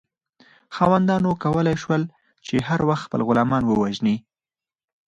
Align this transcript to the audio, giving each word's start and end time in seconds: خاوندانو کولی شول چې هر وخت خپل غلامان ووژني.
خاوندانو 0.75 1.31
کولی 1.43 1.75
شول 1.83 2.01
چې 2.45 2.55
هر 2.67 2.79
وخت 2.89 3.03
خپل 3.07 3.21
غلامان 3.27 3.63
ووژني. 3.65 4.15